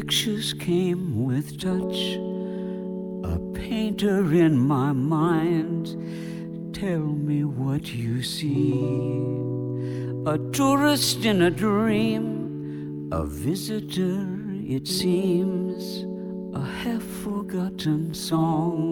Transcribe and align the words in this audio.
pictures 0.00 0.54
came 0.54 1.24
with 1.24 1.58
touch. 1.58 1.98
A 3.34 3.36
painter 3.52 4.32
in 4.32 4.56
my 4.56 4.92
mind. 4.92 5.86
Tell 6.72 7.00
me 7.00 7.42
what 7.42 7.92
you 7.92 8.22
see. 8.22 8.70
A 10.24 10.38
tourist 10.52 11.24
in 11.24 11.42
a 11.42 11.50
dream. 11.50 13.08
A 13.10 13.24
visitor, 13.24 14.24
it 14.62 14.86
seems. 14.86 16.04
A 16.54 16.64
half 16.64 17.02
forgotten 17.02 18.14
song. 18.14 18.84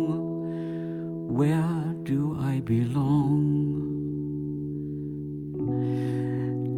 Where 1.28 1.94
do 2.02 2.36
I 2.40 2.58
belong? 2.64 3.54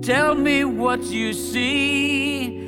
Tell 0.02 0.34
me 0.34 0.64
what 0.64 1.02
you 1.04 1.32
see. 1.32 2.67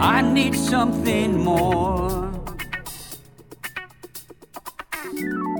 I 0.00 0.22
need 0.22 0.54
something 0.54 1.44
more. 1.44 2.30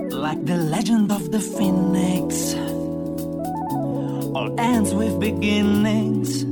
Like 0.09 0.45
the 0.45 0.57
legend 0.57 1.11
of 1.11 1.31
the 1.31 1.39
phoenix, 1.39 2.53
all 4.35 4.59
ends 4.59 4.93
with 4.93 5.19
beginnings. 5.19 6.45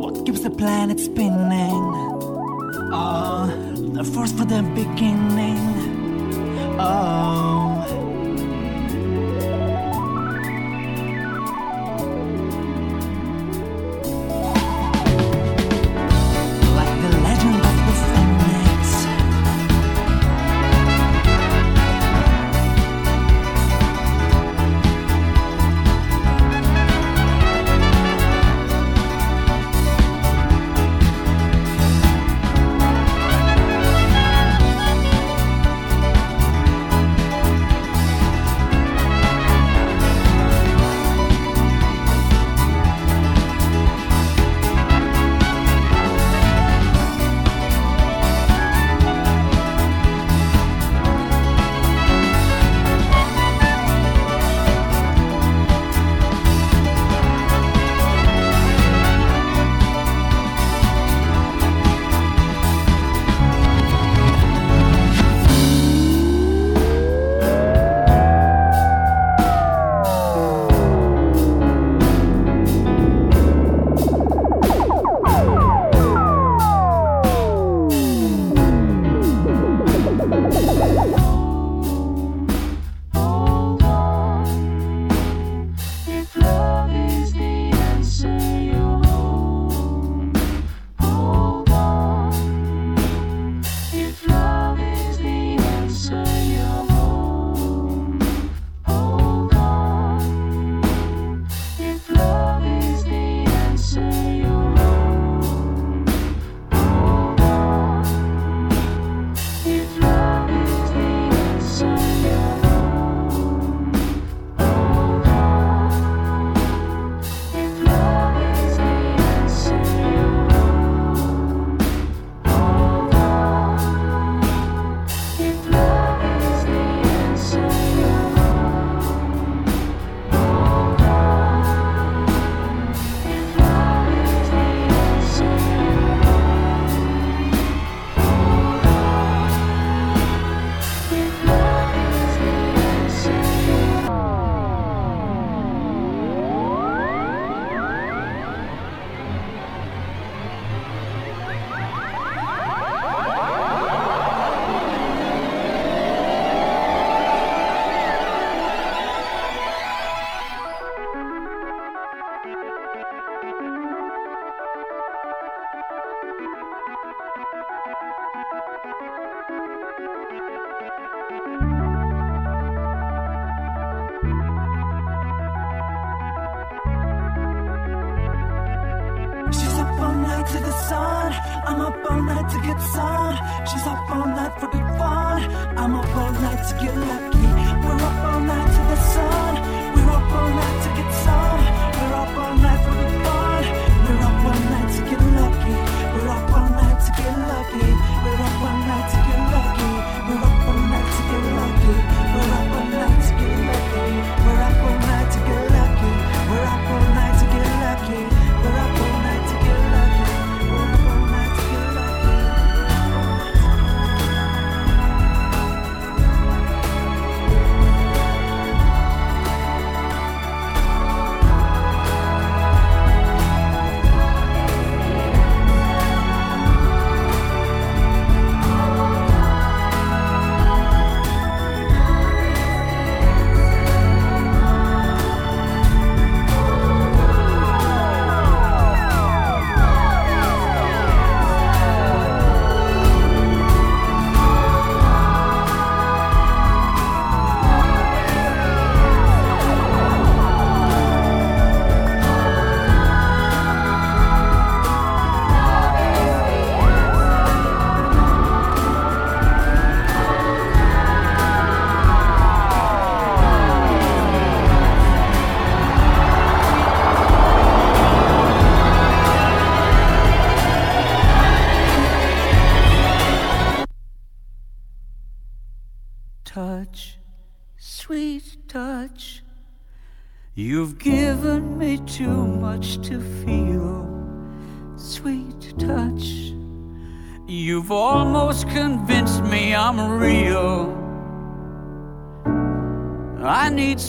What 0.00 0.26
keeps 0.26 0.40
the 0.40 0.50
planet 0.50 1.00
spinning? 1.00 1.82
Oh, 2.92 3.46
the 3.94 4.04
force 4.04 4.32
for 4.32 4.44
the 4.44 4.62
beginning. 4.74 5.58
Oh. 6.78 8.09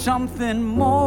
Something 0.02 0.64
more. 0.64 1.01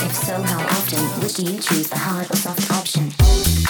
If 0.00 0.14
so, 0.14 0.40
how 0.42 0.60
often? 0.60 0.98
Which 1.22 1.34
do 1.34 1.42
you 1.42 1.58
choose, 1.60 1.88
the 1.88 1.98
hard 1.98 2.30
or 2.30 2.36
soft 2.36 2.70
option? 2.70 3.67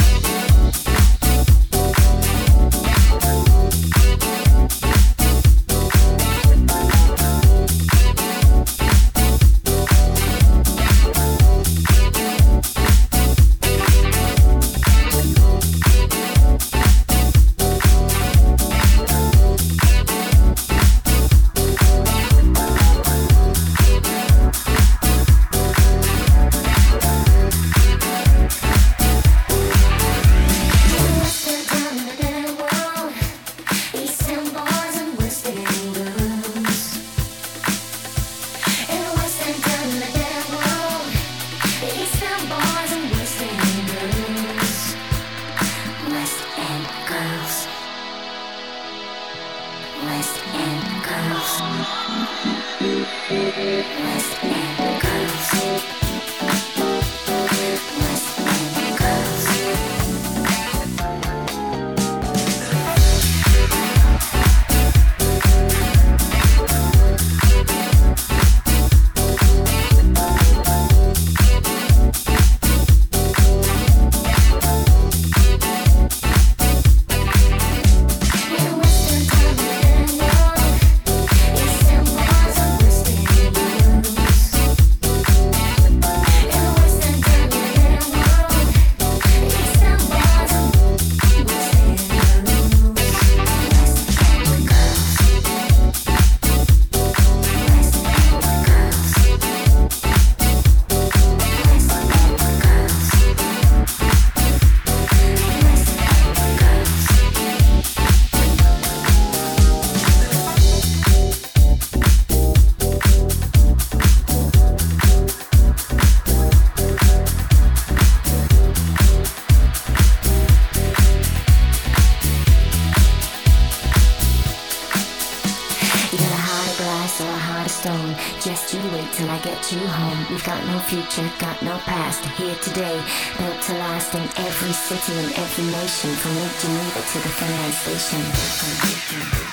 Future, 130.89 131.31
got 131.39 131.61
no 131.63 131.77
past. 131.85 132.25
Here 132.41 132.55
today, 132.57 132.97
built 133.37 133.61
to 133.63 133.75
last 133.75 134.15
in 134.15 134.23
every 134.47 134.73
city 134.73 135.13
and 135.19 135.33
every 135.37 135.65
nation, 135.65 136.11
from 136.17 136.35
Lake 136.37 136.59
Geneva 136.61 137.01
to 137.13 137.19
the 137.19 137.29
Finland 137.29 137.75
station. 137.75 139.48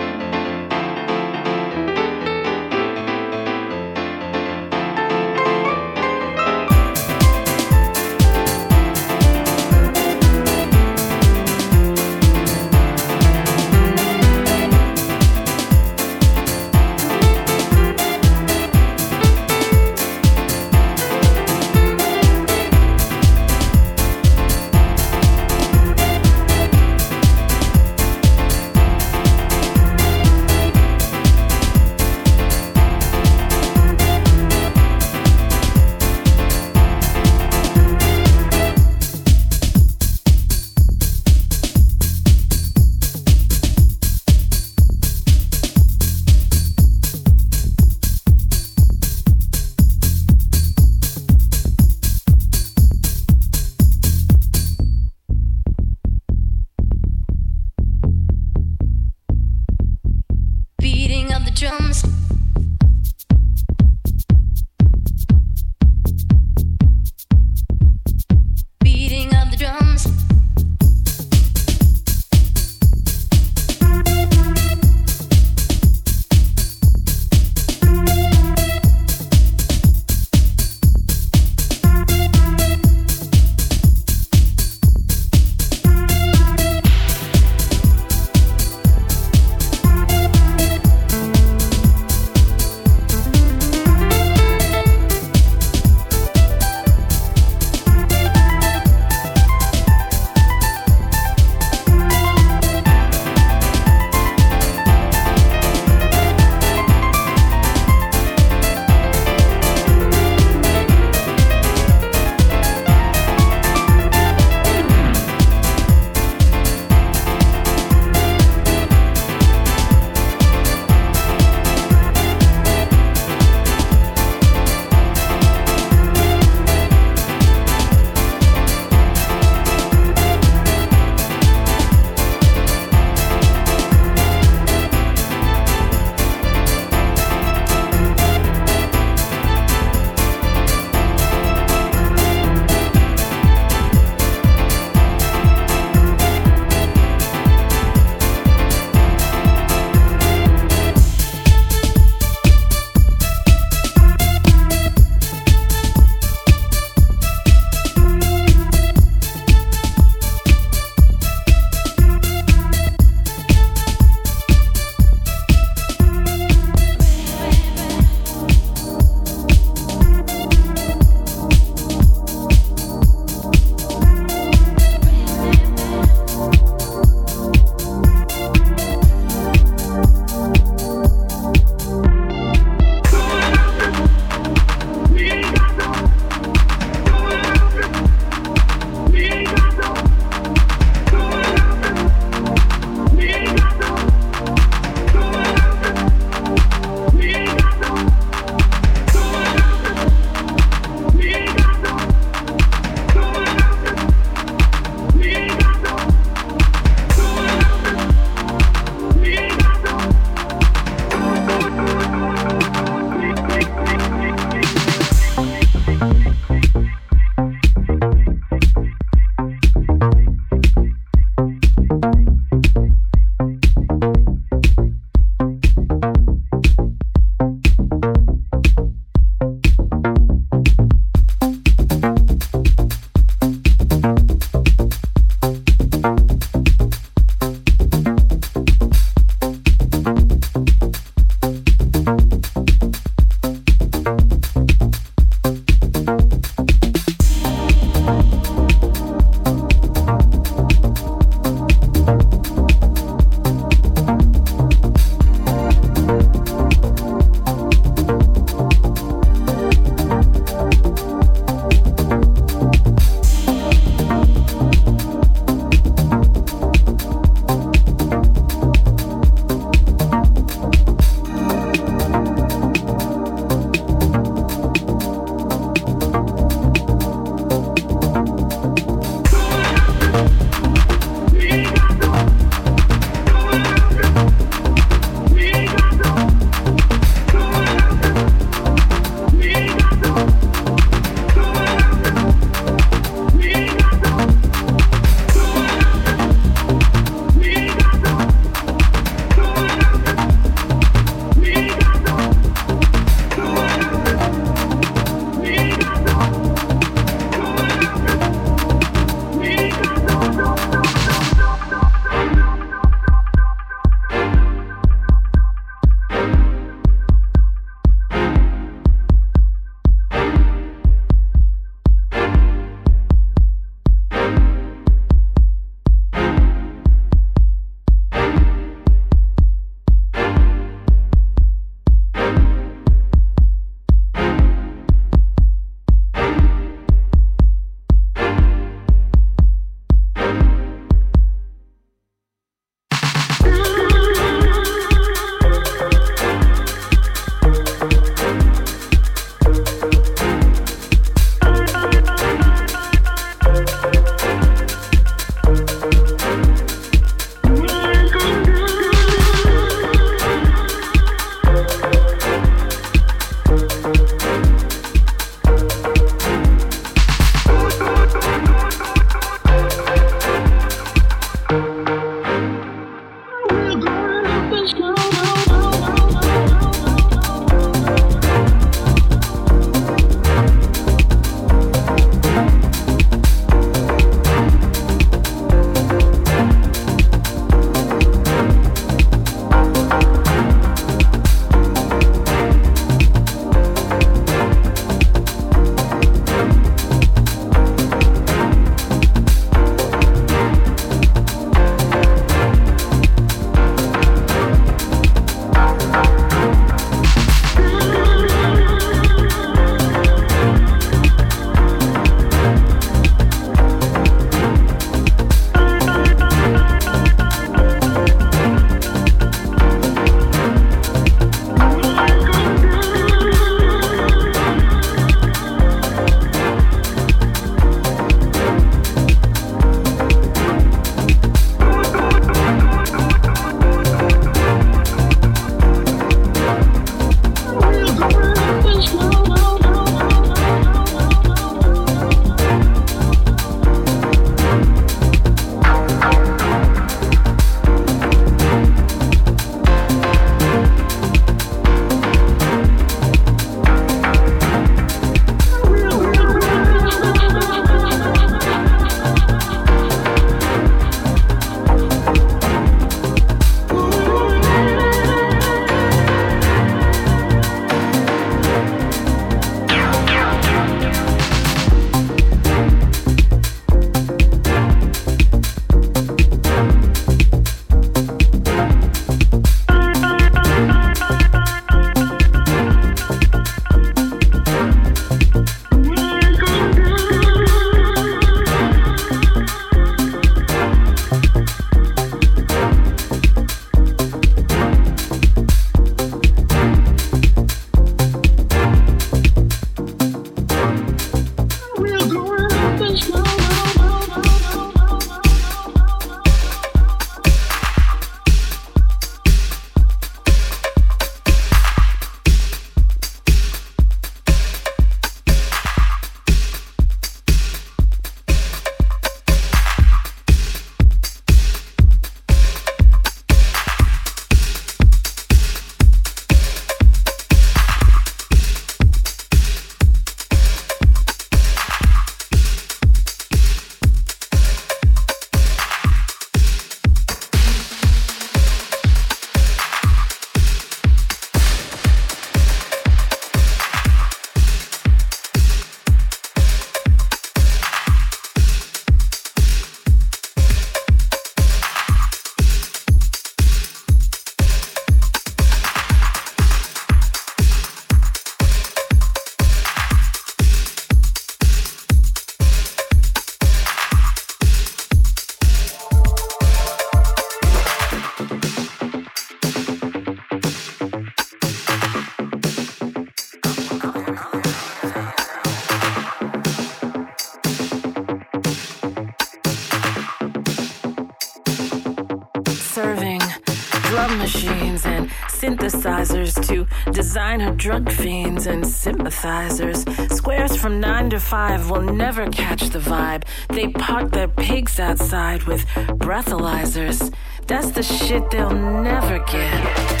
Squares 589.21 590.55
from 590.55 590.79
9 590.79 591.11
to 591.11 591.19
5 591.19 591.69
will 591.69 591.81
never 591.81 592.27
catch 592.31 592.63
the 592.69 592.79
vibe. 592.79 593.23
They 593.49 593.67
park 593.67 594.11
their 594.11 594.27
pigs 594.27 594.79
outside 594.79 595.43
with 595.43 595.63
breathalyzers. 595.99 597.13
That's 597.45 597.69
the 597.69 597.83
shit 597.83 598.31
they'll 598.31 598.49
never 598.49 599.19
get. 599.25 600.00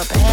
up. 0.00 0.29